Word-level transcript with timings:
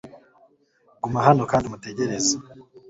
guma 1.01 1.19
hano 1.27 1.41
kandi 1.51 1.65
umutegereze 1.65 2.33